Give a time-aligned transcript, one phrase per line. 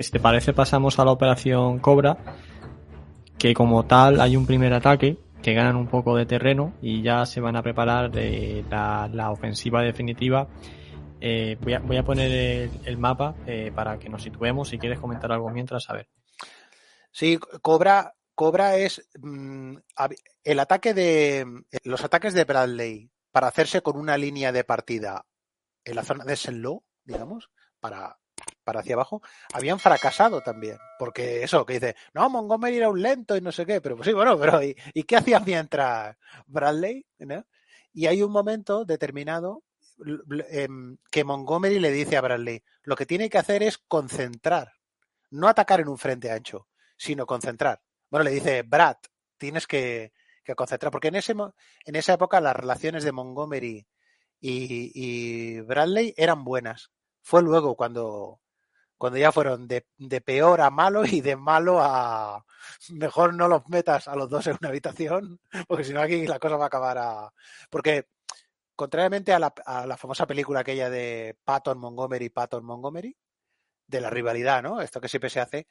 [0.00, 2.16] Si te parece, pasamos a la operación Cobra,
[3.38, 7.26] que como tal hay un primer ataque que ganan un poco de terreno y ya
[7.26, 10.48] se van a preparar la, ofensiva definitiva.
[11.20, 14.68] Eh, voy, a, poner el, mapa eh, para que nos situemos.
[14.68, 16.08] Si quieres comentar algo mientras, a ver.
[17.10, 19.76] Sí, Cobra, Cobra es mmm,
[20.44, 21.44] el ataque de
[21.84, 25.26] los ataques de Bradley para hacerse con una línea de partida
[25.84, 27.50] en la zona de Senlo, digamos,
[27.80, 28.18] para
[28.64, 30.78] para hacia abajo, habían fracasado también.
[30.98, 34.06] Porque eso, que dice, no, Montgomery era un lento y no sé qué, pero pues
[34.06, 37.06] sí, bueno, pero ¿y, y qué hacía mientras Bradley?
[37.92, 39.64] Y hay un momento determinado
[40.50, 40.68] eh,
[41.10, 44.72] que Montgomery le dice a Bradley, lo que tiene que hacer es concentrar,
[45.30, 47.82] no atacar en un frente ancho, sino concentrar.
[48.10, 48.96] Bueno, le dice, Brad,
[49.38, 50.12] tienes que,
[50.56, 53.86] concentrar, porque en, ese, en esa época las relaciones de Montgomery
[54.40, 56.90] y Bradley eran buenas.
[57.22, 58.40] Fue luego cuando,
[58.98, 62.44] cuando ya fueron de, de, peor a malo y de malo a
[62.90, 66.38] mejor no los metas a los dos en una habitación, porque si no aquí la
[66.38, 67.32] cosa va a acabar a...
[67.70, 68.08] Porque
[68.76, 73.16] contrariamente a la, a la famosa película aquella de Patton Montgomery, Patton Montgomery,
[73.86, 74.80] de la rivalidad, ¿no?
[74.80, 75.68] Esto que siempre se hace,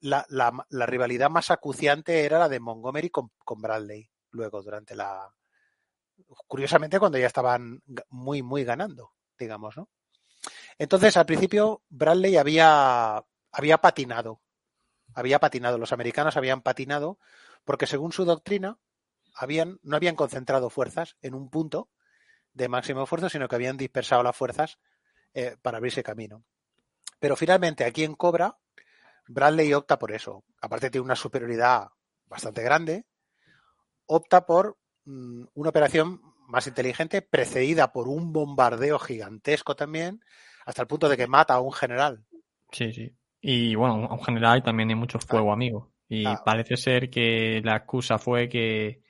[0.00, 4.94] la, la, la rivalidad más acuciante era la de Montgomery con, con Bradley, luego durante
[4.94, 5.32] la...
[6.46, 9.88] Curiosamente cuando ya estaban muy, muy ganando, digamos, ¿no?
[10.78, 14.40] Entonces, al principio, Bradley había, había patinado.
[15.14, 15.78] Había patinado.
[15.78, 17.18] Los americanos habían patinado
[17.64, 18.78] porque, según su doctrina,
[19.34, 21.88] habían, no habían concentrado fuerzas en un punto
[22.52, 24.78] de máximo esfuerzo, sino que habían dispersado las fuerzas
[25.34, 26.44] eh, para abrirse camino.
[27.18, 28.58] Pero finalmente, aquí en Cobra,
[29.26, 30.44] Bradley opta por eso.
[30.60, 31.88] Aparte, tiene una superioridad
[32.26, 33.06] bastante grande.
[34.06, 40.22] Opta por mmm, una operación más inteligente, precedida por un bombardeo gigantesco también,
[40.66, 42.22] hasta el punto de que mata a un general.
[42.70, 43.16] Sí, sí.
[43.40, 45.54] Y bueno, a un general también hay mucho fuego, ah.
[45.54, 45.92] amigo.
[46.08, 46.42] Y ah.
[46.44, 49.00] parece ser que la excusa fue que,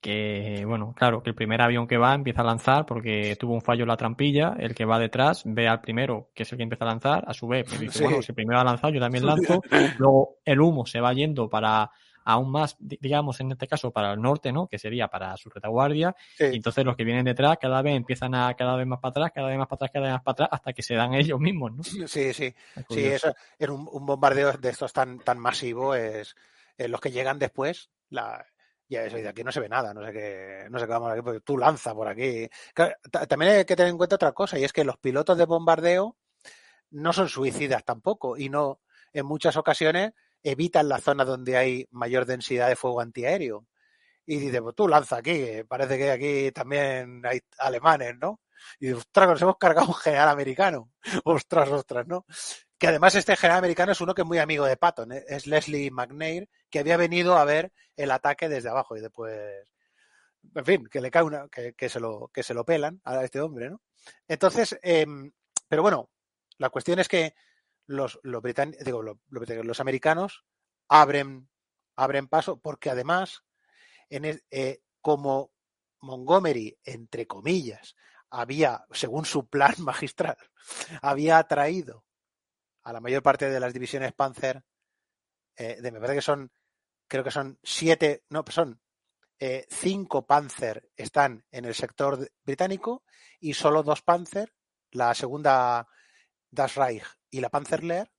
[0.00, 3.60] que, bueno, claro, que el primer avión que va empieza a lanzar porque tuvo un
[3.60, 6.62] fallo en la trampilla, el que va detrás ve al primero, que es el que
[6.62, 8.04] empieza a lanzar, a su vez, pues dice, sí.
[8.04, 9.60] bueno, si el primero ha lanzado, yo también lanzo,
[9.98, 11.90] luego el humo se va yendo para
[12.26, 14.66] aún más, digamos, en este caso para el norte, ¿no?
[14.66, 16.14] Que sería para su retaguardia.
[16.36, 16.46] Sí.
[16.52, 19.32] Y entonces los que vienen detrás cada vez empiezan a cada vez más para atrás,
[19.32, 21.38] cada vez más para atrás, cada vez más para atrás, hasta que se dan ellos
[21.38, 21.82] mismos, ¿no?
[21.84, 22.52] Sí, sí.
[22.90, 26.34] Sí, eso, en un, un, bombardeo de estos tan, tan masivo es
[26.76, 28.44] eh, los que llegan después, la,
[28.88, 31.12] ya eso, de aquí no se ve nada, no sé qué, no sé qué vamos
[31.12, 32.48] aquí, porque tú lanza por aquí.
[33.28, 36.16] También hay que tener en cuenta otra cosa, y es que los pilotos de bombardeo
[36.90, 38.80] no son suicidas tampoco, y no,
[39.12, 40.12] en muchas ocasiones
[40.46, 43.66] evitan la zona donde hay mayor densidad de fuego antiaéreo.
[44.24, 48.40] Y dice, pues tú lanza aquí, parece que aquí también hay alemanes, ¿no?
[48.78, 50.92] Y dice, ostras, nos hemos cargado un general americano.
[51.24, 52.26] ostras, ostras, ¿no?
[52.78, 55.24] Que además este general americano es uno que es muy amigo de Patton, ¿eh?
[55.28, 59.34] es Leslie McNair, que había venido a ver el ataque desde abajo y después,
[60.54, 63.24] en fin, que le cae una, que, que se lo, que se lo pelan a
[63.24, 63.80] este hombre, ¿no?
[64.28, 65.06] Entonces, eh,
[65.68, 66.10] pero bueno,
[66.58, 67.34] la cuestión es que
[67.86, 68.42] los, los,
[68.84, 70.44] digo, los, los americanos
[70.88, 71.48] abren,
[71.96, 73.44] abren paso porque además,
[74.10, 75.52] en eh, como
[76.00, 77.96] Montgomery, entre comillas,
[78.30, 80.36] había, según su plan magistral,
[81.02, 82.04] había atraído
[82.82, 84.64] a la mayor parte de las divisiones Panzer,
[85.56, 86.52] eh, de, me parece que son,
[87.08, 88.80] creo que son siete, no, son
[89.38, 93.04] eh, cinco Panzer están en el sector británico
[93.40, 94.54] y solo dos Panzer,
[94.92, 95.88] la segunda
[96.50, 97.04] Das Reich
[97.36, 98.10] y la Panzerlehr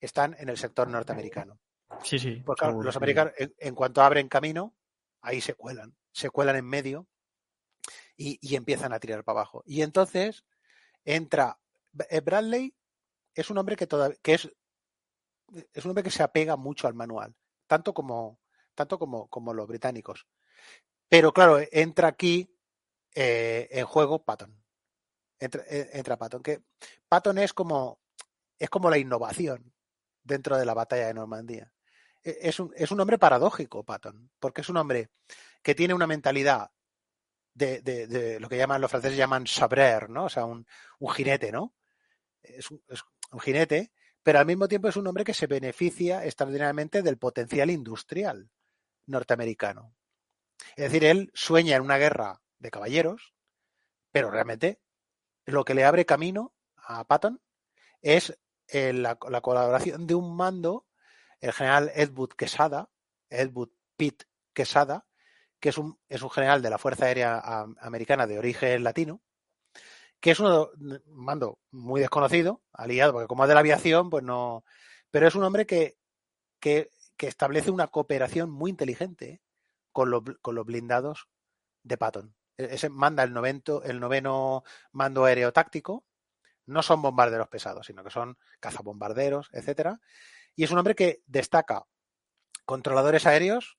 [0.00, 1.58] están en el sector norteamericano.
[2.04, 2.42] Sí, sí.
[2.46, 4.76] Porque seguro, los americanos, en, en, cuanto abren camino,
[5.20, 7.08] ahí se cuelan, se cuelan en medio
[8.16, 9.64] y, y empiezan a tirar para abajo.
[9.66, 10.44] Y entonces
[11.04, 11.58] entra
[12.08, 12.72] eh, Bradley,
[13.34, 14.48] es un hombre que, toda, que es,
[15.72, 17.34] es un hombre que se apega mucho al manual,
[17.66, 18.38] tanto como,
[18.76, 20.28] tanto como, como los británicos.
[21.08, 22.56] Pero claro, entra aquí
[23.12, 24.56] eh, en juego Patton.
[25.40, 26.62] Entra, eh, entra Patton, que
[27.08, 28.01] Patton es como
[28.62, 29.74] es como la innovación
[30.22, 31.72] dentro de la batalla de Normandía.
[32.22, 35.10] Es un, es un hombre paradójico, Patton, porque es un hombre
[35.62, 36.70] que tiene una mentalidad
[37.54, 40.26] de, de, lo que llaman los franceses llaman sabreur, ¿no?
[40.26, 40.64] O sea, un,
[41.00, 41.74] un jinete, ¿no?
[42.40, 43.90] Es un, es un, jinete,
[44.22, 48.48] pero al mismo tiempo es un hombre que se beneficia extraordinariamente del potencial industrial
[49.06, 49.92] norteamericano.
[50.76, 53.34] Es decir, él sueña en una guerra de caballeros,
[54.12, 54.80] pero realmente
[55.46, 57.42] lo que le abre camino a Patton
[58.02, 58.38] es
[58.72, 60.86] eh, la, colaboración de un mando,
[61.40, 62.88] el general Edward Quesada,
[63.28, 65.06] Edward Pitt Quesada,
[65.60, 67.40] que es un, es un general de la Fuerza Aérea
[67.80, 69.20] Americana de origen latino,
[70.20, 70.68] que es un
[71.06, 74.64] mando muy desconocido, aliado, porque como es de la aviación, pues no.
[75.10, 75.98] Pero es un hombre que,
[76.60, 79.40] que, establece una cooperación muy inteligente
[79.92, 81.28] con, con los blindados
[81.84, 82.34] de Patton.
[82.56, 86.04] E-, ese manda el, novento, el noveno mando aéreo táctico.
[86.66, 90.00] No son bombarderos pesados, sino que son cazabombarderos, etcétera.
[90.54, 91.84] Y es un hombre que destaca
[92.64, 93.78] controladores aéreos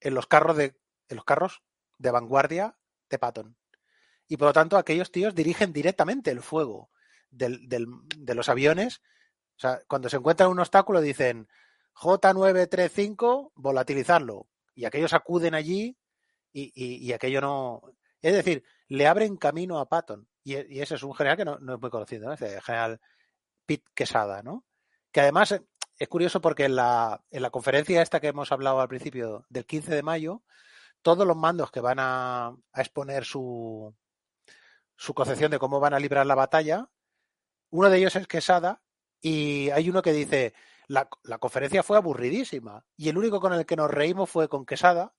[0.00, 0.76] en los carros de,
[1.08, 1.62] en los carros
[1.98, 2.76] de vanguardia
[3.10, 3.56] de Patton.
[4.28, 6.90] Y por lo tanto, aquellos tíos dirigen directamente el fuego
[7.30, 9.00] de los aviones.
[9.56, 11.48] O sea, cuando se encuentran un obstáculo, dicen
[11.94, 14.48] J935, volatilizarlo.
[14.74, 15.96] Y aquellos acuden allí
[16.52, 17.82] y, aquello no.
[18.22, 20.28] Es decir, le abren camino a Patton.
[20.48, 22.32] Y, ese es un general que no, es muy conocido, ¿no?
[22.32, 23.00] el general
[23.66, 24.64] Pitt Quesada, ¿no?
[25.12, 25.62] Que además eh,
[25.98, 29.66] es curioso porque en la, en la conferencia esta que hemos hablado al principio del
[29.66, 30.42] 15 de mayo,
[31.02, 33.94] todos los mandos que van a, exponer su,
[34.96, 36.88] su concepción de cómo van a librar la batalla,
[37.70, 38.80] uno de ellos es Quesada
[39.20, 40.54] y hay uno que dice,
[40.86, 44.64] la, la, conferencia fue aburridísima y el único con el que nos reímos fue con
[44.64, 45.12] Quesada,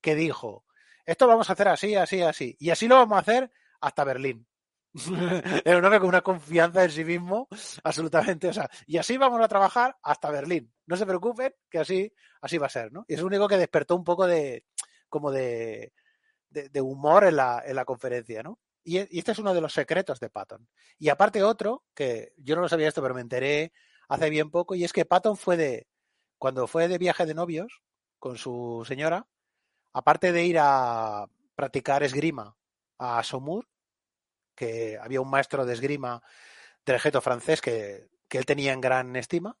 [0.00, 0.64] que dijo,
[1.04, 2.56] esto vamos a hacer así, así, así.
[2.60, 4.46] Y así lo vamos a hacer hasta Berlín.
[5.64, 7.48] Era un hombre con una confianza en sí mismo
[7.84, 8.48] absolutamente.
[8.48, 10.72] O sea, y así vamos a trabajar hasta Berlín.
[10.86, 13.04] No se preocupen, que así, así va a ser, ¿no?
[13.06, 14.64] Y es el único que despertó un poco de,
[15.08, 15.92] como de,
[16.50, 18.58] de, humor en la, en la conferencia, ¿no?
[18.84, 20.66] Y, y, este es uno de los secretos de Patton.
[20.98, 23.72] Y aparte otro, que yo no lo sabía esto, pero me enteré
[24.08, 25.86] hace bien poco, y es que Patton fue de,
[26.38, 27.82] cuando fue de viaje de novios
[28.18, 29.26] con su señora,
[29.92, 32.56] aparte de ir a practicar esgrima
[32.98, 33.68] a Saumur,
[34.58, 36.20] que había un maestro de esgrima
[36.84, 39.56] del ejército francés que, él tenía en gran estima,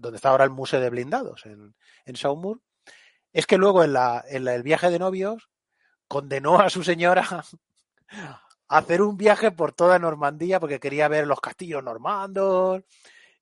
[0.00, 1.74] donde está ahora el Museo de Blindados, en,
[2.04, 2.60] en Saumur,
[3.32, 5.50] es que luego en, la, en el viaje de novios
[6.06, 7.24] condenó a su señora
[8.08, 12.82] a hacer un viaje por toda Normandía porque quería ver los castillos normandos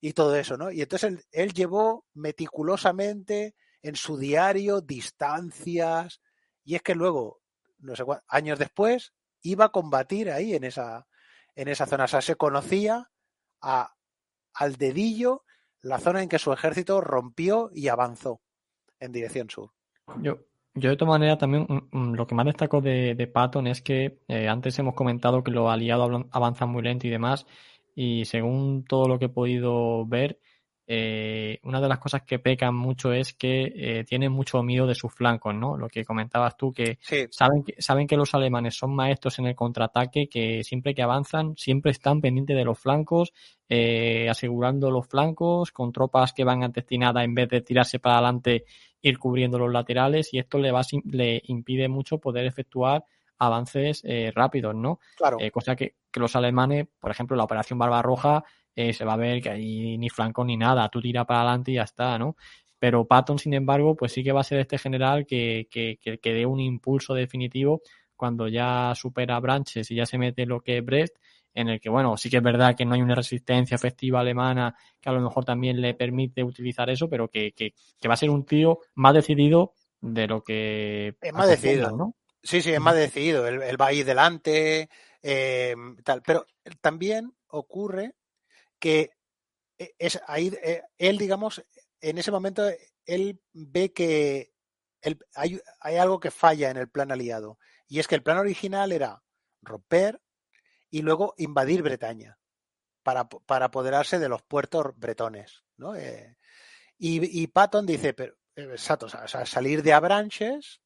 [0.00, 0.70] y todo eso, ¿no?
[0.70, 6.20] Y entonces él llevó meticulosamente en su diario distancias,
[6.64, 7.40] y es que luego,
[7.78, 9.12] no sé años después,
[9.44, 11.06] iba a combatir ahí en esa,
[11.54, 12.04] en esa zona.
[12.04, 13.10] O sea, se conocía
[13.60, 13.94] a,
[14.54, 15.44] al dedillo
[15.82, 18.40] la zona en que su ejército rompió y avanzó
[18.98, 19.70] en dirección sur.
[20.22, 20.38] Yo,
[20.74, 23.82] yo de todas maneras también mm, mm, lo que más destaco de, de Patton es
[23.82, 27.46] que eh, antes hemos comentado que los aliados avanzan muy lento y demás
[27.94, 30.40] y según todo lo que he podido ver
[30.86, 34.94] eh, una de las cosas que pecan mucho es que eh, tienen mucho miedo de
[34.94, 35.78] sus flancos, ¿no?
[35.78, 36.98] Lo que comentabas tú, que,
[37.30, 41.56] saben que saben que los alemanes son maestros en el contraataque, que siempre que avanzan,
[41.56, 43.32] siempre están pendientes de los flancos,
[43.68, 48.64] eh, asegurando los flancos con tropas que van destinadas en vez de tirarse para adelante,
[49.00, 53.04] ir cubriendo los laterales y esto le, va, le impide mucho poder efectuar
[53.38, 54.02] avances
[54.32, 55.00] rápidos, ¿no?
[55.16, 55.38] Claro.
[55.52, 59.42] Cosa que, que los alemanes, por ejemplo, la operación Barbarroja, eh, se va a ver
[59.42, 62.36] que hay ni flanco ni nada, tú tira para adelante y ya está, ¿no?
[62.78, 66.32] Pero Patton, sin embargo, pues sí que va a ser este general que, que, que,
[66.32, 67.80] dé un impulso definitivo
[68.16, 71.16] cuando ya supera Branches y ya se mete lo que es Brest,
[71.54, 74.74] en el que, bueno, sí que es verdad que no hay una resistencia efectiva alemana
[75.00, 78.18] que a lo mejor también le permite utilizar eso, pero que, que, que va a
[78.18, 81.14] ser un tío más decidido de lo que...
[81.20, 82.16] Es más decidido, ¿no?
[82.42, 83.46] Sí, sí, es más decidido.
[83.48, 84.90] Él, va a ir delante,
[85.22, 86.22] eh, tal.
[86.22, 86.46] Pero
[86.82, 88.14] también ocurre
[88.84, 89.12] que
[89.78, 91.64] eh, es ahí, eh, él, digamos,
[92.02, 92.68] en ese momento,
[93.06, 94.52] él ve que
[95.34, 97.58] hay, hay, algo que falla en el plan aliado.
[97.88, 99.22] Y es que el plan original era
[99.62, 100.20] romper
[100.90, 102.38] y luego invadir Bretaña
[103.02, 105.64] para, para apoderarse de los puertos bretones.
[105.78, 105.96] ¿no?
[105.96, 106.36] Eh,
[106.98, 110.82] y, y, Patton dice, pero, exacto, salir de Abranches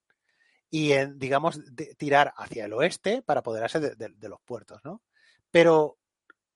[0.71, 1.61] y, en, digamos,
[1.97, 4.81] tirar hacia el oeste para apoderarse de, de los puertos.
[4.85, 5.03] ¿no?
[5.51, 5.98] Pero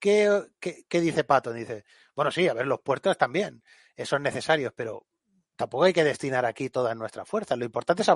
[0.02, 1.54] ¿Qué, dice Patton?
[1.54, 1.84] Dice,
[2.16, 3.62] bueno, sí, a ver, los puertos también
[4.04, 5.06] son necesarios, pero
[5.54, 7.56] tampoco hay que destinar aquí todas nuestras fuerzas.
[7.56, 8.08] Lo importante es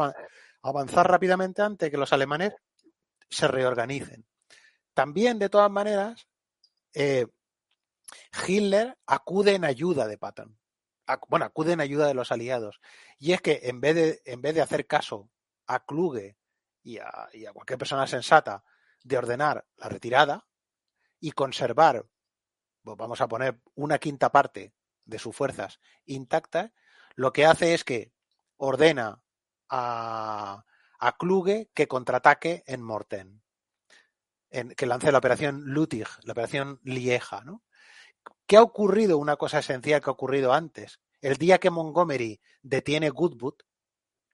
[0.62, 2.54] avanzar rápidamente antes que los alemanes
[3.30, 4.26] se reorganicen.
[4.94, 6.26] También, de todas maneras,
[6.92, 7.28] eh,
[8.48, 10.58] Hitler acude en ayuda de Patton.
[11.28, 12.80] Bueno, acude en ayuda de los aliados.
[13.16, 15.30] Y es que en vez de, en vez de hacer caso
[15.68, 16.36] a Kluge
[16.82, 18.64] y a, y a cualquier persona sensata
[19.04, 20.46] de ordenar la retirada,
[21.20, 22.06] y conservar
[22.86, 24.72] pues vamos a poner una quinta parte
[25.04, 26.70] de sus fuerzas intactas,
[27.16, 28.12] lo que hace es que
[28.58, 29.20] ordena
[29.68, 30.64] a,
[31.00, 33.42] a Kluge que contraataque en Morten,
[34.50, 37.42] en, que lance la operación Lutig, la operación Lieja.
[37.42, 37.64] ¿no?
[38.46, 39.18] ¿Qué ha ocurrido?
[39.18, 41.00] Una cosa esencial que ha ocurrido antes.
[41.20, 43.56] El día que Montgomery detiene Goodwood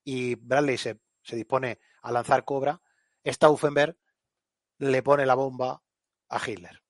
[0.04, 2.82] y Bradley se, se dispone a lanzar Cobra,
[3.24, 3.96] Stauffenberg
[4.76, 5.82] le pone la bomba
[6.32, 6.82] a Hitler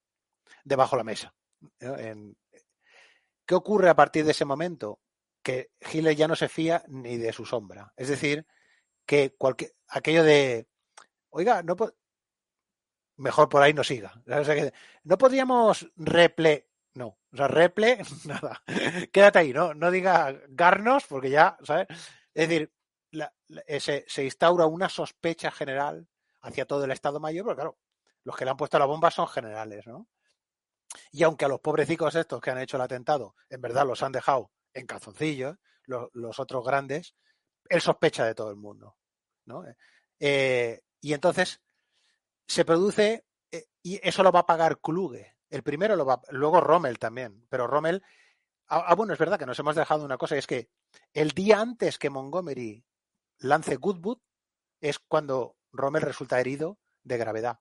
[0.64, 1.34] debajo de la mesa.
[1.80, 2.36] En,
[3.44, 5.00] ¿Qué ocurre a partir de ese momento?
[5.42, 7.92] Que Hitler ya no se fía ni de su sombra.
[7.96, 8.46] Es decir,
[9.04, 10.68] que cualquier, aquello de,
[11.30, 11.76] oiga, no
[13.16, 14.22] mejor por ahí no siga.
[14.26, 14.72] O sea que,
[15.04, 18.62] no podríamos reple, no, o sea, reple, nada.
[19.12, 19.74] Quédate ahí, ¿no?
[19.74, 21.88] No diga garnos, porque ya, ¿sabes?
[22.34, 22.72] Es decir,
[23.10, 26.08] la, la, se, se, instaura una sospecha general
[26.40, 27.78] hacia todo el Estado Mayor, pero claro,
[28.24, 30.08] los que le han puesto la bomba son generales, ¿no?
[31.10, 34.12] Y aunque a los pobrecicos estos que han hecho el atentado, en verdad los han
[34.12, 37.14] dejado en calzoncillos, los, otros grandes,
[37.68, 38.96] él sospecha de todo el mundo.
[39.46, 39.64] ¿no?
[40.20, 41.60] Eh, y entonces
[42.46, 45.36] se produce, eh, y eso lo va a pagar Kluge.
[45.50, 48.02] El primero lo va, luego Rommel también, pero Rommel,
[48.68, 50.70] ah, ah, bueno, es verdad que nos hemos dejado una cosa, y es que
[51.12, 52.84] el día antes que Montgomery
[53.38, 54.18] lance Goodwood
[54.80, 57.60] es cuando Rommel resulta herido de gravedad.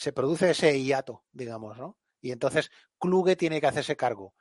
[0.00, 1.98] Se produce ese hiato, digamos, ¿no?
[2.22, 4.34] Y entonces Kluge tiene que hacerse cargo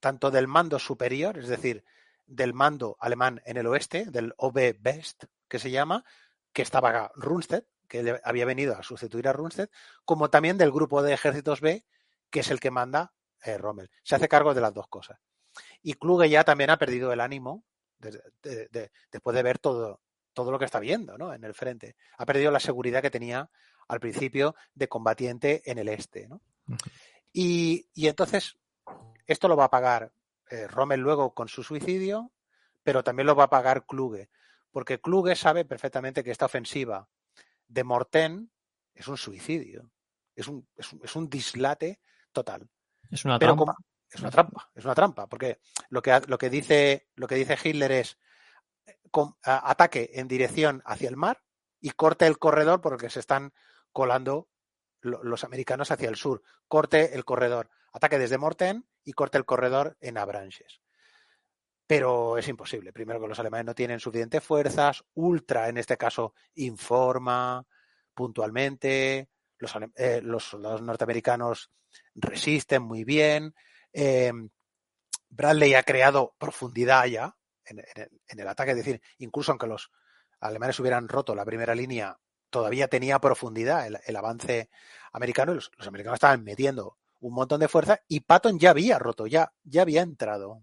[0.00, 1.82] tanto del mando superior, es decir,
[2.26, 6.04] del mando alemán en el oeste, del OB West, que se llama,
[6.52, 9.70] que estaba Rundstedt, que había venido a sustituir a Rundstedt,
[10.04, 11.86] como también del grupo de ejércitos B,
[12.28, 13.90] que es el que manda eh, Rommel.
[14.02, 15.18] Se hace cargo de las dos cosas.
[15.80, 17.64] Y Kluge ya también ha perdido el ánimo
[17.98, 20.02] de, de, de, después de ver todo,
[20.34, 21.32] todo lo que está viendo ¿no?
[21.32, 21.96] en el frente.
[22.18, 23.50] Ha perdido la seguridad que tenía
[23.88, 26.28] al principio de combatiente en el este.
[26.28, 26.40] ¿no?
[26.68, 26.90] Uh -huh.
[27.32, 28.56] y, y, entonces,
[29.26, 30.12] esto lo va a pagar
[30.50, 32.32] eh, Rommel luego con su suicidio,
[32.82, 34.28] pero también lo va a pagar Kluge,
[34.70, 37.08] porque Kluge sabe perfectamente que esta ofensiva
[37.68, 38.50] de Morten
[38.94, 39.90] es un suicidio,
[40.34, 42.00] es un, es un, es un dislate
[42.32, 42.68] total.
[43.10, 43.72] Es una pero trampa.
[43.72, 43.76] Como,
[44.10, 47.58] es una trampa, es una trampa, porque lo que, lo que, dice, lo que dice
[47.62, 48.18] Hitler es
[49.10, 51.42] con, a, ataque en dirección hacia el mar
[51.80, 53.52] y corte el corredor porque se están
[53.92, 54.48] colando
[55.00, 56.42] lo, los americanos hacia el sur.
[56.68, 57.70] Corte el corredor.
[57.92, 60.80] Ataque desde Morten y corte el corredor en Abranches.
[61.86, 62.92] Pero es imposible.
[62.92, 65.04] Primero que los alemanes no tienen suficientes fuerzas.
[65.14, 67.66] Ultra, en este caso, informa
[68.14, 69.28] puntualmente.
[69.58, 71.70] Los, eh, soldados norteamericanos
[72.14, 73.54] resisten muy bien.
[73.92, 74.32] Eh,
[75.28, 78.72] Bradley ha creado profundidad ya en, en, el ataque.
[78.72, 79.90] Es decir, incluso aunque los
[80.40, 82.18] alemanes hubieran roto la primera línea,
[82.52, 84.70] todavía tenía profundidad el, avance
[85.10, 89.26] americano y los, americanos estaban metiendo un montón de fuerza y Patton ya había roto,
[89.26, 90.62] ya, ya había entrado.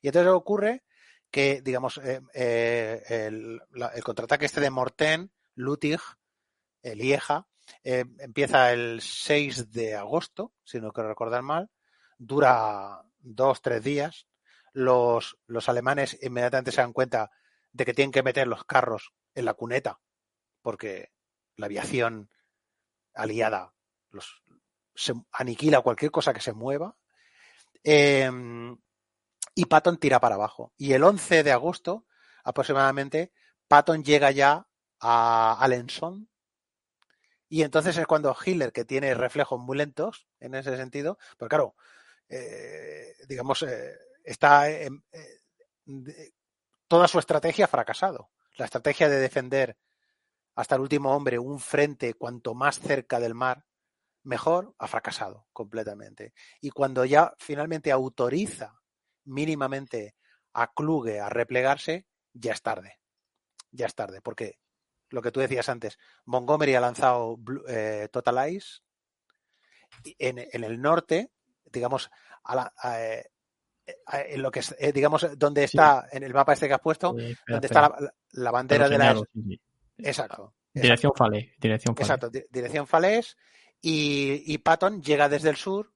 [0.00, 0.82] Y entonces ocurre
[1.30, 3.60] que, digamos, eh, eh, el,
[3.94, 6.00] el, contraataque este de Morten, Lutig,
[6.82, 7.46] el Lieja,
[7.82, 11.70] eh, empieza el 6 de agosto, si no quiero recordar mal,
[12.16, 14.26] dura dos, tres días.
[14.72, 17.30] Los, los alemanes inmediatamente se dan cuenta
[17.72, 20.00] de que tienen que meter los carros en la cuneta,
[20.62, 21.10] porque
[21.56, 22.30] la aviación
[23.14, 23.74] aliada
[24.10, 24.42] los,
[25.32, 26.96] aniquila cualquier cosa que se mueva.
[27.84, 28.30] Eh,
[29.54, 30.72] y Patton tira para abajo.
[30.76, 32.04] Y el 11 de agosto,
[32.44, 33.32] aproximadamente,
[33.68, 34.68] Patton llega ya
[35.00, 36.28] a Alençon.
[37.48, 41.74] Y entonces es cuando Hitler, que tiene reflejos muy lentos en ese sentido, pues claro,
[42.28, 43.94] eh, digamos, eh,
[44.24, 46.32] está en, eh,
[46.86, 48.30] toda su estrategia ha fracasado.
[48.56, 49.76] La estrategia de defender
[50.56, 53.64] hasta el último hombre un frente cuanto más cerca del mar,
[54.22, 56.32] mejor, ha fracasado completamente.
[56.60, 58.74] Y cuando ya finalmente autoriza
[59.24, 60.16] mínimamente
[60.54, 62.98] a Kluge a replegarse, ya es tarde.
[63.70, 64.58] Ya es tarde, porque
[65.10, 68.80] lo que tú decías antes, Montgomery ha lanzado eh, Total Ice
[70.18, 71.30] en, en, el norte,
[71.64, 72.10] digamos,
[72.44, 73.30] a la, a, eh,
[74.06, 76.16] a, en lo que es, eh, digamos, donde está, sí.
[76.16, 78.98] en el mapa este que has puesto, sí, espera, donde está la, la bandera de
[78.98, 79.22] la...
[79.98, 80.54] Exacto.
[80.72, 81.54] Dirección Fale.
[81.58, 82.04] Dirección Fale.
[82.04, 83.36] Exacto, dirección Fales.
[83.80, 85.92] Y, y, Patton llega desde el sur.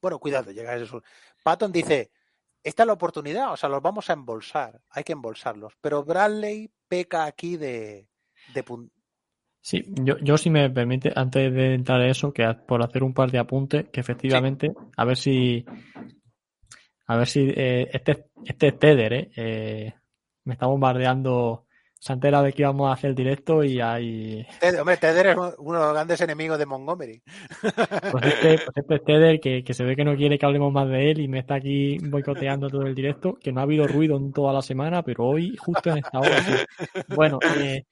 [0.00, 1.04] Bueno, cuidado, llega desde el sur.
[1.42, 2.10] Patton dice,
[2.62, 5.74] esta es la oportunidad, o sea, los vamos a embolsar, hay que embolsarlos.
[5.80, 8.08] Pero Bradley peca aquí de...
[8.54, 8.64] de
[9.60, 13.14] Sí, yo, yo si me permite, antes de entrar en eso, que por hacer un
[13.14, 14.86] par de apuntes, que efectivamente, sí.
[14.96, 15.64] a ver si...
[17.06, 19.94] A ver si eh, este, este Teder, eh, eh,
[20.44, 21.66] me está bombardeando
[22.02, 24.44] se entera de que íbamos a hacer el directo y ahí...
[24.80, 27.22] hombre, Teder es uno de los grandes enemigos de Montgomery.
[28.10, 30.72] Pues este, pues este es Teder, que, que, se ve que no quiere que hablemos
[30.72, 33.86] más de él y me está aquí boicoteando todo el directo, que no ha habido
[33.86, 36.52] ruido en toda la semana, pero hoy, justo en esta hora, sí.
[37.14, 37.84] Bueno, eh,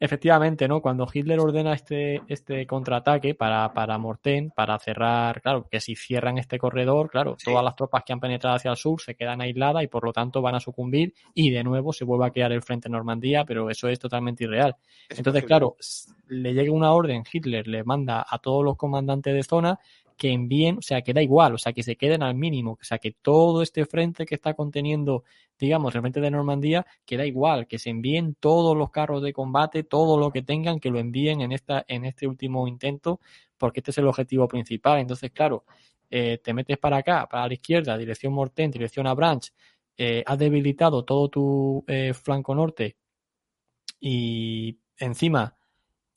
[0.00, 0.80] Efectivamente, ¿no?
[0.80, 6.38] Cuando Hitler ordena este, este contraataque para, para Morten, para cerrar, claro, que si cierran
[6.38, 9.82] este corredor, claro, todas las tropas que han penetrado hacia el sur se quedan aisladas
[9.82, 12.62] y por lo tanto van a sucumbir y de nuevo se vuelve a crear el
[12.62, 14.76] frente Normandía, pero eso es totalmente irreal.
[15.08, 15.74] Entonces, claro,
[16.28, 19.80] le llega una orden, Hitler le manda a todos los comandantes de zona
[20.18, 22.84] que envíen, o sea, que da igual, o sea, que se queden al mínimo, o
[22.84, 25.24] sea, que todo este frente que está conteniendo,
[25.58, 29.32] digamos, el frente de Normandía, que da igual, que se envíen todos los carros de
[29.32, 33.20] combate, todo lo que tengan, que lo envíen en, esta, en este último intento,
[33.56, 34.98] porque este es el objetivo principal.
[34.98, 35.64] Entonces, claro,
[36.10, 39.52] eh, te metes para acá, para la izquierda, dirección Morten, dirección a Branch,
[39.96, 42.96] eh, has debilitado todo tu eh, flanco norte
[44.00, 45.54] y encima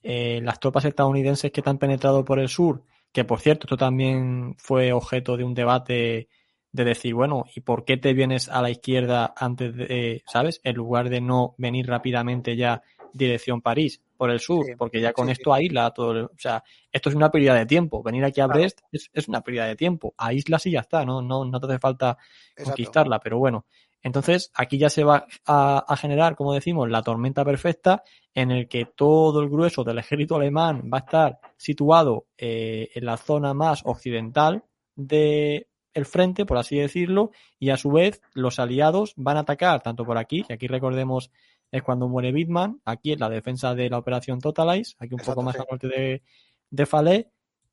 [0.04, 4.56] las tropas estadounidenses que te han penetrado por el sur que por cierto, esto también
[4.58, 6.30] fue objeto de un debate
[6.72, 10.62] de decir, bueno, ¿y por qué te vienes a la izquierda antes de, ¿sabes?
[10.64, 12.82] En lugar de no venir rápidamente ya
[13.14, 17.16] dirección París por el sur, porque ya con esto aísla todo, o sea, esto es
[17.16, 18.02] una pérdida de tiempo.
[18.04, 20.14] Venir aquí a Brest es, es, una pérdida de tiempo.
[20.18, 22.18] Aísla y ya está, no, no, no te hace falta
[22.64, 23.66] conquistarla, pero bueno.
[24.04, 28.04] Entonces, aquí ya se va a, generar, como decimos, la tormenta perfecta
[28.34, 33.06] en el que todo el grueso del ejército alemán va a estar situado eh, en
[33.06, 34.64] la zona más occidental
[34.96, 39.84] del el frente, por así decirlo, y a su vez los aliados van a atacar
[39.84, 41.32] tanto por aquí, y aquí recordemos
[41.70, 45.42] es cuando muere Bitman, aquí en la defensa de la operación Totalize, aquí un poco
[45.42, 46.24] más al norte de,
[46.70, 47.28] de Falais,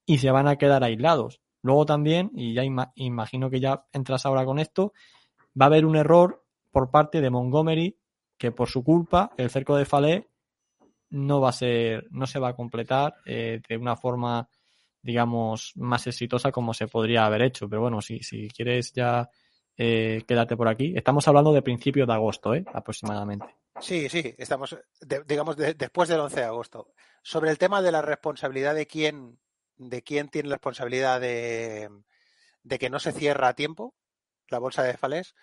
[0.06, 1.40] y se van a quedar aislados.
[1.62, 2.62] Luego también, y ya
[2.94, 4.92] imagino que ya entras ahora con esto,
[5.60, 7.98] va a haber un error por parte de Montgomery
[8.36, 10.24] que por su culpa el cerco de Falais
[11.10, 14.48] no va a ser, no se va a completar eh, de una forma,
[15.02, 17.68] digamos, más exitosa como se podría haber hecho.
[17.68, 19.30] Pero bueno, si, si quieres ya
[19.80, 20.92] eh, quedarte por aquí.
[20.96, 22.64] Estamos hablando de principios de agosto, ¿eh?
[22.74, 23.46] aproximadamente.
[23.80, 24.76] Sí, sí, estamos,
[25.24, 26.92] digamos, después del 11 de agosto.
[27.22, 29.38] Sobre el tema de la responsabilidad de quién,
[29.76, 31.88] de quién tiene la responsabilidad de,
[32.64, 33.94] de que no se cierra a tiempo,
[34.48, 35.34] la bolsa de Fales,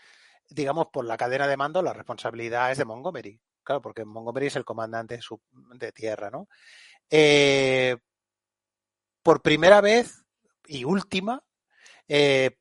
[0.49, 3.39] digamos, por la cadena de mando, la responsabilidad es de Montgomery.
[3.63, 5.19] Claro, porque Montgomery es el comandante
[5.73, 6.47] de tierra, ¿no?
[7.09, 7.97] Eh,
[9.23, 10.23] por primera vez
[10.67, 11.43] y última,
[12.07, 12.57] eh,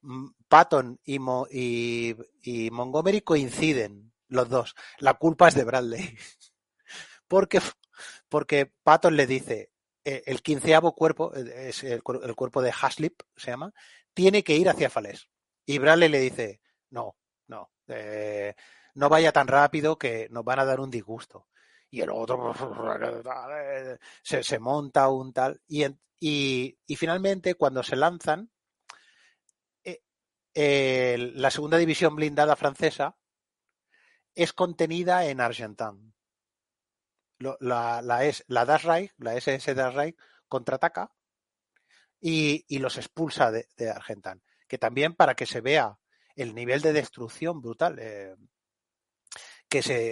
[0.48, 1.18] Patton y,
[2.70, 4.74] Montgomery coinciden, los dos.
[4.98, 6.00] La culpa es de Bradley.
[7.28, 7.60] porque,
[8.28, 9.70] porque Patton le dice,
[10.04, 13.72] eh, el quinceavo cuerpo, es el, cuerpo de Haslip, se llama,
[14.14, 15.28] tiene que ir hacia Fales.
[15.66, 17.16] Y Bradley le dice, no,
[17.48, 18.54] no, eh,
[18.94, 21.48] no vaya tan rápido que nos van a dar un disgusto.
[21.90, 22.52] Y el otro
[24.22, 25.60] se, se monta un tal.
[25.66, 25.84] Y,
[26.20, 28.50] y, y, finalmente, cuando se lanzan,
[30.54, 33.16] eh, la segunda división blindada francesa
[34.34, 36.14] es contenida en Argentan.
[37.38, 40.16] La, la, es, la Das Reich, la SS Das Reich,
[40.48, 41.12] contraataca
[42.20, 44.42] y, y los expulsa de, de Argentan
[44.74, 46.00] que también para que se vea
[46.34, 48.34] el nivel de destrucción brutal eh,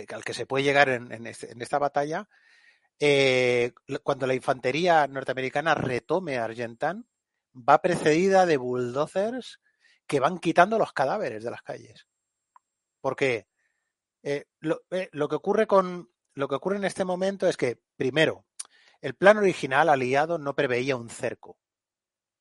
[0.08, 2.28] al que se puede llegar en, esta batalla,
[3.00, 3.72] eh,
[4.04, 7.08] cuando la infantería norteamericana retome Argentan,
[7.56, 9.58] va precedida de bulldozers
[10.06, 12.06] que van quitando los cadáveres de las calles.
[13.00, 13.48] Porque
[14.22, 14.78] eh, lo,
[15.28, 18.46] que ocurre con lo que ocurre en este momento es que, primero,
[19.00, 21.58] el plan original aliado no preveía un cerco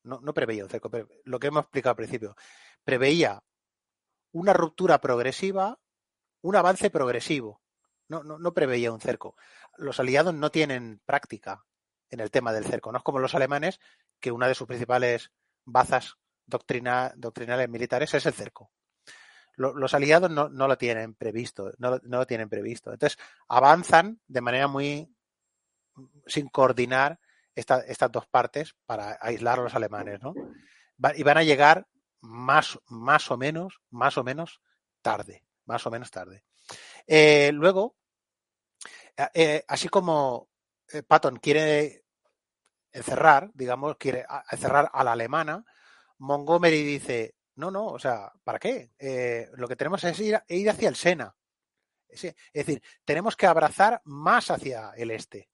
[0.03, 0.89] no, preveía un cerco,
[1.23, 2.35] lo que hemos explicado al principio,
[2.83, 3.43] preveía
[4.31, 5.79] una ruptura progresiva,
[6.41, 7.61] un avance progresivo.
[8.07, 9.35] No, no, no preveía un cerco.
[9.77, 11.63] Los aliados no tienen práctica
[12.09, 12.91] en el tema del cerco.
[12.91, 13.79] No es como los alemanes,
[14.19, 15.31] que una de sus principales
[15.63, 18.71] bazas doctrina, doctrinales militares es el cerco.
[19.55, 22.91] los aliados no, no, lo tienen previsto, no, lo tienen previsto.
[22.91, 25.07] Entonces avanzan de manera muy
[26.25, 27.19] sin coordinar
[27.61, 30.33] estas dos partes para aislar a los alemanes, ¿no?
[31.15, 31.87] y van a llegar
[32.21, 34.61] más, más o menos, más o menos
[35.01, 36.43] tarde, más o menos tarde.
[37.07, 37.95] Eh, luego,
[39.17, 40.49] eh, eh, así como
[41.07, 42.03] Patton quiere
[42.91, 45.65] encerrar, digamos, quiere encerrar a la alemana,
[46.19, 48.91] Montgomery dice, no, no, o sea, ¿para qué?
[49.53, 51.35] lo que tenemos es ir, ir hacia el Sena.
[52.07, 55.49] Es decir, tenemos que abrazar más hacia el este,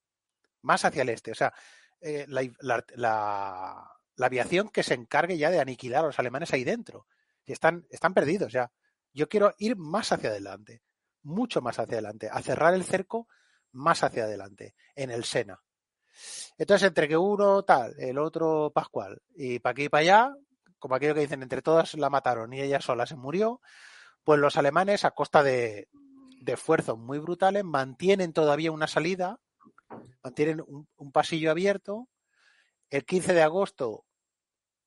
[0.63, 1.31] más hacia el este.
[1.31, 1.53] O sea,
[2.01, 7.07] eh, la, la, aviación que se encargue ya de aniquilar a los alemanes ahí dentro.
[7.45, 8.71] Y están, están perdidos ya.
[9.13, 10.81] Yo quiero ir más hacia adelante,
[11.23, 13.27] mucho más hacia adelante, a cerrar el cerco
[13.71, 15.61] más hacia adelante, en el Sena.
[16.57, 20.35] Entonces, entre que uno tal, el otro Pascual, y para aquí y para allá,
[20.79, 23.61] como aquello que dicen, entre todas la mataron y ella sola se murió,
[24.23, 25.87] pues los alemanes, a costa de,
[26.41, 29.39] de esfuerzos muy brutales, mantienen todavía una salida,
[30.27, 32.07] mantienen un, pasillo abierto.
[32.89, 34.05] El 15 de agosto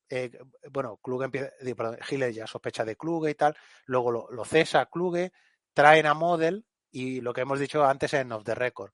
[0.09, 0.31] eh,
[0.69, 5.31] bueno, Kluge empieza, perdón, Hitler ya sospecha de Kluge y tal, luego lo, cesa Kluge,
[5.73, 8.91] traen a Model y lo que hemos dicho antes en Off the Record.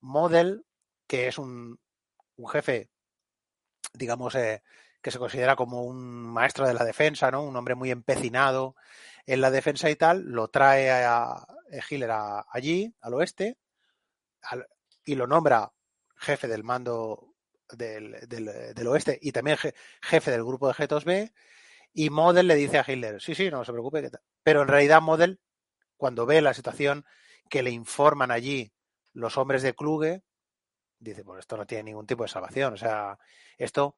[0.00, 0.66] Model,
[1.06, 1.80] que es un,
[2.36, 2.90] un jefe,
[3.94, 4.62] digamos, eh,
[5.00, 7.42] que se considera como un maestro de la defensa, ¿no?
[7.42, 8.76] Un hombre muy empecinado
[9.24, 13.56] en la defensa y tal, lo trae a, a allí, al oeste,
[15.04, 15.72] y lo nombra
[16.18, 17.34] jefe del mando
[17.70, 19.58] del, del, del, oeste y también
[20.02, 21.32] jefe del grupo de G2B.
[21.94, 24.10] Y Model le dice a Hitler, sí, sí, no se preocupe.
[24.42, 25.40] Pero en realidad Model,
[25.96, 27.04] cuando ve la situación
[27.48, 28.72] que le informan allí
[29.12, 30.22] los hombres de Kluge,
[30.98, 32.74] dice, pues esto no tiene ningún tipo de salvación.
[32.74, 33.18] O sea,
[33.56, 33.96] esto,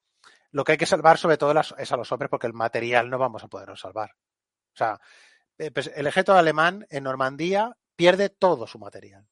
[0.51, 3.19] lo que hay que salvar sobre todo es a los hombres porque el material no
[3.19, 4.13] vamos a poder salvar.
[4.73, 5.01] O sea,
[5.59, 9.27] eh, pues el ejército alemán en Normandía pierde todo su material.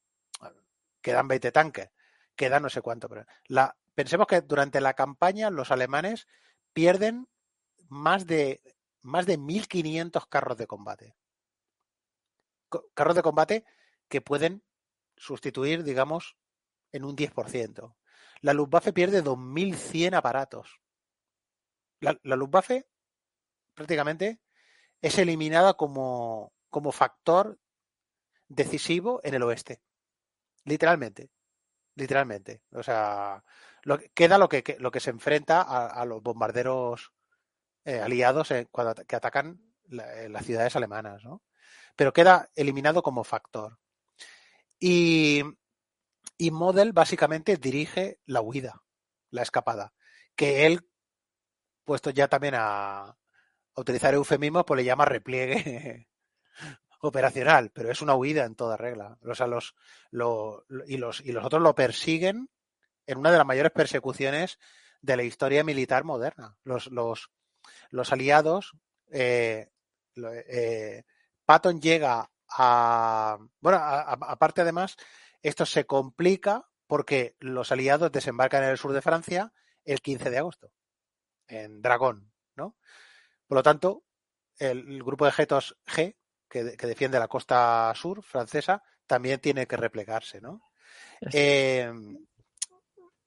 [1.01, 1.91] Quedan 20 tanques,
[2.39, 6.29] queda no sé cuánto, pero la, Pensemos que durante la campaña los alemanes
[6.73, 7.27] pierden
[7.89, 8.63] más de,
[9.03, 11.17] más de 1.500 carros de combate.
[12.95, 13.65] Carros de combate
[14.09, 14.63] que pueden
[15.17, 16.37] sustituir, digamos,
[16.93, 17.97] en un 10%.
[18.41, 20.81] La Luftwaffe pierde 2.100 aparatos.
[21.99, 22.87] La, la, Luftwaffe
[23.75, 24.39] prácticamente
[25.03, 27.59] es eliminada como, como factor
[28.47, 29.83] decisivo en el oeste.
[30.63, 31.33] Literalmente.
[31.99, 32.63] Literalmente.
[32.71, 33.43] O sea,
[34.15, 37.13] queda lo que, lo que se enfrenta a, los bombarderos
[37.85, 41.43] eh, aliados eh, cuando que atacan eh, las ciudades alemanas, ¿no?
[41.97, 43.81] Pero queda eliminado como factor.
[44.79, 45.43] Y,
[46.37, 48.81] y Model básicamente dirige la huida,
[49.31, 49.93] la escapada,
[50.37, 50.89] que él,
[51.83, 53.17] puesto ya también a, a
[53.75, 56.07] utilizar eufemismos, pues le llama repliegue
[57.01, 59.19] operacional, pero es una huida en toda regla.
[59.25, 59.75] O sea, los,
[60.11, 62.49] lo, y, los, y los otros lo persiguen
[63.07, 64.59] en una de las mayores persecuciones
[65.01, 66.57] de la historia militar moderna.
[66.65, 67.31] Los, los,
[67.91, 68.73] los aliados,
[69.11, 69.71] eh,
[70.17, 71.05] eh,
[71.45, 73.39] Patton llega a.
[73.61, 74.97] Bueno, aparte además,
[75.43, 79.53] esto se complica porque los aliados desembarcan en el sur de Francia
[79.85, 80.73] el 15 de agosto,
[81.47, 82.77] en Dragón, ¿no?
[83.47, 84.05] Por lo tanto,
[84.59, 86.18] el, el grupo de Getos G,
[86.49, 90.63] que, que, defiende la costa sur francesa, también tiene que replegarse, ¿no?
[91.33, 91.91] Eh,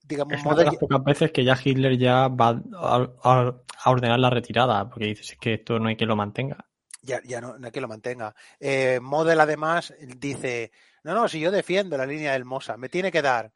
[0.04, 3.54] digamos, es una de las pocas veces que ya Hitler ya va a,
[3.86, 6.66] ordenar la retirada, porque dices que esto no hay que lo mantenga.
[7.02, 8.36] Ya, ya no, no hay que lo mantenga.
[8.60, 10.72] Eh, Model además dice,
[11.04, 13.52] no, no, si yo defiendo la línea del Mosa, me tiene que dar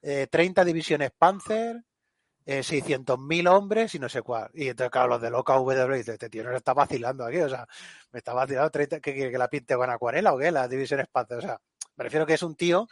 [0.00, 1.82] eh, 30 divisiones Panzer,
[2.46, 4.50] eh, 600.000 hombres y no sé cuál.
[4.54, 7.48] Y entonces, claro, los de Loca W dicen, este tío no está vacilando aquí, o
[7.48, 7.66] sea,
[8.12, 10.50] me está vacilando 30, ¿qué quiere que la pinte con acuarela o qué?
[10.50, 11.60] Las divisiones Panzer, o sea,
[11.96, 12.88] me refiero que es un tío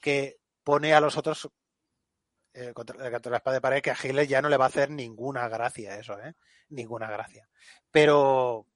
[0.00, 1.48] que pone a los otros
[2.52, 4.68] eh, contra, contra, la espada de pared que a Hitler ya no le va a
[4.68, 6.34] hacer ninguna gracia eso, ¿eh?
[6.70, 7.48] Ninguna gracia.
[7.90, 8.66] Pero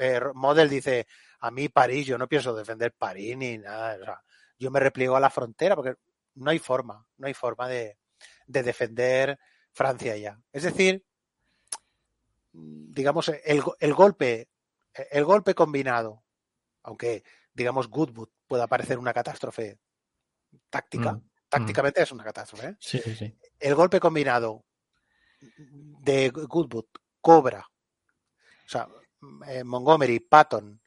[0.00, 1.06] eh, Model dice,
[1.40, 3.96] a mí París, yo no pienso defender París ni nada.
[4.00, 4.22] O sea,
[4.58, 5.94] yo me repliego a la frontera porque
[6.34, 7.98] no hay forma, no hay forma de,
[8.52, 9.38] de defender
[9.72, 10.40] Francia ya.
[10.52, 11.04] Es decir,
[12.52, 14.48] digamos, el, el golpe,
[15.10, 16.22] el golpe combinado,
[16.82, 19.78] aunque digamos Goodwood pueda parecer una catástrofe
[20.70, 22.02] táctica, mm tácticamente mm.
[22.02, 22.66] es una catástrofe.
[22.68, 22.76] ¿eh?
[22.80, 23.36] Sí, sí, sí.
[23.60, 24.64] El golpe combinado
[25.38, 26.86] de Goodwood,
[27.20, 28.88] Cobra, o sea,
[29.46, 30.80] eh, Montgomery, Patton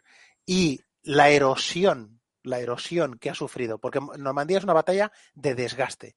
[0.45, 6.15] y la erosión, la erosión que ha sufrido, porque Normandía es una batalla de desgaste.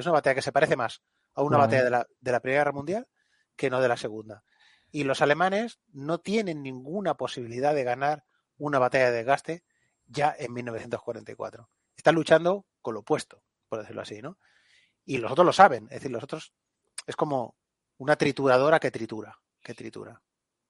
[0.00, 1.02] Es una batalla que se parece más
[1.34, 3.08] a una batalla de la, de la Primera Guerra Mundial
[3.56, 4.42] que no de la Segunda.
[4.90, 8.24] Y los alemanes no tienen ninguna posibilidad de ganar
[8.58, 9.64] una batalla de desgaste
[10.06, 11.70] ya en 1944.
[11.96, 14.36] Están luchando con lo opuesto por decirlo así, ¿no?
[15.06, 16.52] Y los otros lo saben, es decir, los otros
[17.06, 17.56] es como
[17.96, 20.20] una trituradora que tritura, que tritura.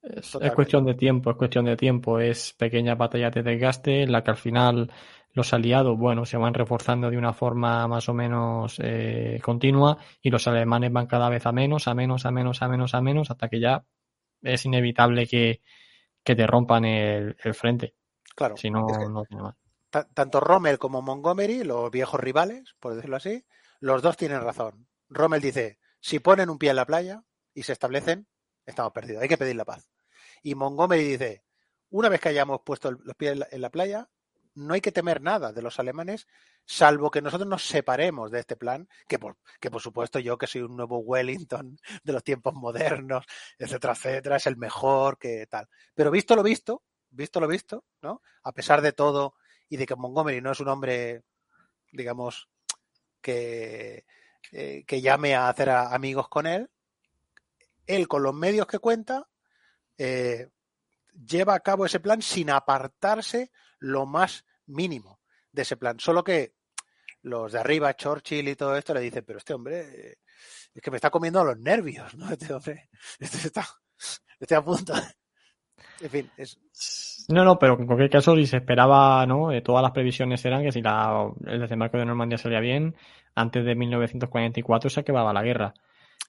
[0.03, 4.13] Es, es, cuestión de tiempo, es cuestión de tiempo, es pequeña batalla de desgaste en
[4.13, 4.91] la que al final
[5.33, 10.31] los aliados, bueno, se van reforzando de una forma más o menos eh, continua y
[10.31, 13.31] los alemanes van cada vez a menos, a menos, a menos, a menos, a menos,
[13.31, 13.85] hasta que ya
[14.43, 15.61] es inevitable que,
[16.25, 17.95] que te rompan el, el frente.
[18.35, 18.57] Claro.
[18.57, 19.09] Si no, es que...
[19.09, 19.55] no tiene más
[19.91, 23.45] tanto Rommel como Montgomery, los viejos rivales, por decirlo así,
[23.81, 24.87] los dos tienen razón.
[25.09, 28.29] Rommel dice, si ponen un pie en la playa y se establecen,
[28.71, 29.89] estamos perdidos, hay que pedir la paz.
[30.43, 31.45] Y Montgomery dice,
[31.91, 34.09] una vez que hayamos puesto los pies en la playa,
[34.55, 36.27] no hay que temer nada de los alemanes,
[36.65, 40.47] salvo que nosotros nos separemos de este plan, que por, que por supuesto yo que
[40.47, 43.25] soy un nuevo Wellington de los tiempos modernos,
[43.59, 45.69] etcétera, etcétera, es el mejor que tal.
[45.95, 48.23] Pero visto lo visto, visto lo visto, ¿no?
[48.43, 49.35] A pesar de todo
[49.69, 51.23] y de que Montgomery no es un hombre,
[51.93, 52.49] digamos,
[53.21, 54.05] que,
[54.53, 56.71] eh, que llame a hacer amigos con él,
[57.87, 59.29] él con los medios que cuenta,
[59.99, 60.49] eh,
[61.27, 65.21] lleva a cabo ese plan sin apartarse lo más mínimo
[65.53, 65.99] de ese plan.
[65.99, 66.55] Solo que
[67.23, 70.19] los de arriba, Churchill y todo esto, le dicen, pero este hombre eh,
[70.75, 72.29] es que me está comiendo los nervios, ¿no?
[72.31, 72.89] Este hombre,
[73.19, 73.67] este está,
[74.39, 74.95] este a punto.
[76.03, 77.27] En fin, es...
[77.29, 79.53] No, no, pero en cualquier caso, si se esperaba, ¿no?
[79.53, 82.97] Eh, todas las previsiones eran que si la, el desembarco de Normandía salía bien,
[83.35, 85.75] antes de 1944 se acababa la guerra.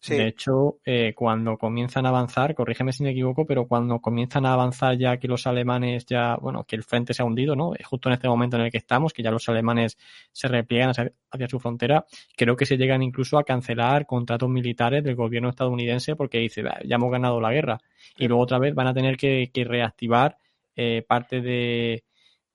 [0.08, 4.54] De hecho, eh, cuando comienzan a avanzar, corrígeme si me equivoco, pero cuando comienzan a
[4.54, 7.74] avanzar ya que los alemanes ya, bueno, que el frente se ha hundido, ¿no?
[7.84, 10.00] Justo en este momento en el que estamos, que ya los alemanes
[10.32, 15.16] se repliegan hacia, su frontera, creo que se llegan incluso a cancelar contratos militares del
[15.16, 17.78] gobierno estadounidense porque dice, ya hemos ganado la guerra.
[18.18, 20.38] Y luego otra vez van a tener que, reactivar
[20.76, 22.06] eh, parte de,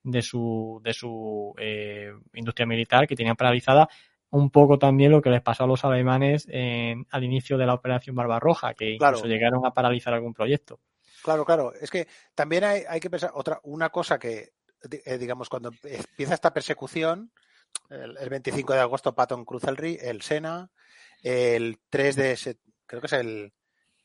[0.03, 3.89] de su, de su eh, industria militar que tenían paralizada
[4.31, 7.75] un poco también lo que les pasó a los alemanes en, al inicio de la
[7.75, 10.81] operación Barbarroja, que incluso llegaron a paralizar algún proyecto.
[11.23, 11.73] Claro, claro.
[11.73, 14.53] Es que también hay, hay que pensar otra, una cosa que,
[15.05, 17.33] eh, digamos, cuando empieza esta persecución,
[17.91, 20.71] el, 25 de agosto Patton cruza el, el Sena,
[21.23, 23.53] el 3 de creo que es el,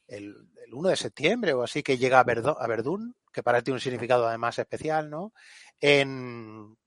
[0.08, 0.36] el,
[0.72, 3.82] 1 de septiembre o así que llega a, a Verdún, que para él tiene un
[3.82, 5.34] significado además especial, ¿no?
[5.80, 6.78] En,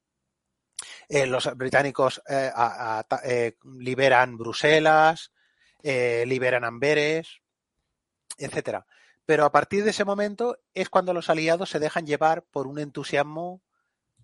[1.08, 2.50] eh, los británicos eh,
[3.24, 5.32] eh, liberan Bruselas,
[5.82, 7.42] liberan Amberes,
[8.38, 8.86] etcétera.
[9.26, 12.78] Pero a partir de ese momento es cuando los aliados se dejan llevar por un
[12.78, 13.62] entusiasmo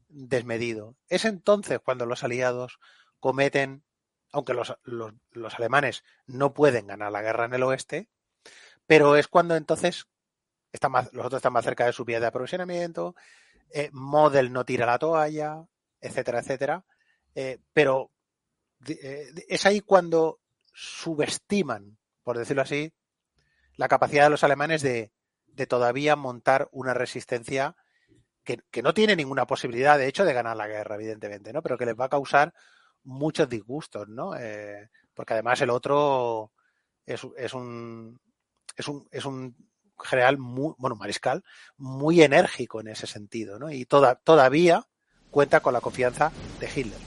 [0.08, 0.96] desmedido.
[1.08, 2.78] Es entonces cuando los aliados
[3.18, 3.84] cometen,
[4.32, 4.74] aunque los,
[5.54, 8.08] alemanes no pueden ganar la guerra en el oeste,
[8.86, 10.06] pero es cuando entonces
[11.12, 13.14] los otros están más cerca de su vía de aprovisionamiento,
[13.92, 15.66] Model no tira la toalla,
[16.00, 16.84] etcétera, etcétera.
[17.34, 18.10] Eh, pero
[18.86, 20.40] eh, es ahí cuando
[20.72, 22.92] subestiman, por decirlo así,
[23.76, 25.12] la capacidad de los alemanes de,
[25.68, 27.76] todavía montar una resistencia
[28.44, 31.62] que, no tiene ninguna posibilidad, de hecho, de ganar la guerra, evidentemente, ¿no?
[31.62, 32.54] Pero que les va a causar
[33.04, 34.34] muchos disgustos, ¿no?
[34.36, 36.52] Eh, porque además el otro
[37.04, 38.18] es, es, un,
[38.76, 39.54] es un es un
[40.02, 41.44] general muy, bueno, mariscal,
[41.76, 43.70] muy enérgico en ese sentido, ¿no?
[43.70, 44.86] Y toda, todavía
[45.30, 46.98] cuenta con la confianza de Hitler,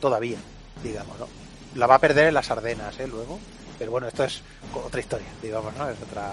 [0.00, 0.38] todavía,
[0.82, 1.26] digamos, ¿no?
[1.74, 3.06] La va a perder en las Ardenas, ¿eh?
[3.06, 3.38] Luego,
[3.78, 4.42] pero bueno, esto es
[4.74, 5.88] otra historia, digamos, ¿no?
[5.88, 6.32] Es otra...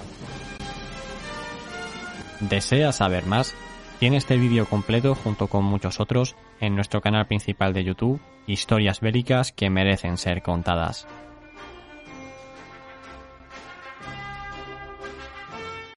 [2.41, 3.53] ¿Desea saber más?
[3.99, 9.01] Tiene este vídeo completo junto con muchos otros en nuestro canal principal de YouTube, Historias
[9.01, 11.05] Bélicas que merecen ser contadas.